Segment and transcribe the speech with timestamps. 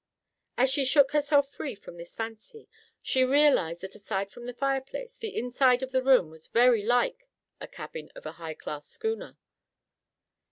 [0.57, 2.67] As she shook herself free from this fancy,
[3.03, 7.27] she realized that aside from the fireplace, the inside of the room was very like
[7.59, 9.37] a cabin of a high class schooner.